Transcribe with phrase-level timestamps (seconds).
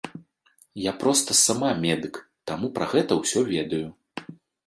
[0.83, 2.15] Я проста сама медык,
[2.51, 3.87] таму пра гэта ўсё ведаю.